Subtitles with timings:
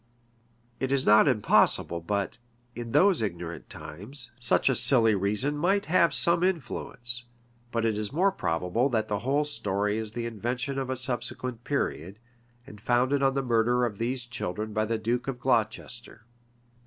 [0.79, 2.39] []It is not impossible but,
[2.73, 7.25] in those ignorant times, such a silly reason might have some influence;
[7.71, 11.63] but it is more probable that the whole story is the invention of a subsequent
[11.63, 12.17] period,
[12.65, 16.21] and founded on the murder of these children by the duke of Glocester.